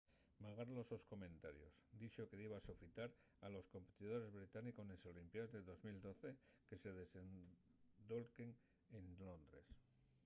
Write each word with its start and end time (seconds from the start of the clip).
magar 0.43 0.67
los 0.75 0.87
sos 0.91 1.03
comentarios 1.13 1.73
dixo 2.01 2.23
que 2.29 2.39
diba 2.41 2.65
sofitar 2.69 3.09
a 3.45 3.47
los 3.55 3.69
competidores 3.75 4.35
británicos 4.39 4.85
nes 4.89 5.07
olimpiaes 5.13 5.51
de 5.55 5.61
2012 5.69 6.29
que 6.67 6.77
se 6.83 6.91
desendolquen 7.01 8.51
en 8.97 9.03
londres 9.27 9.67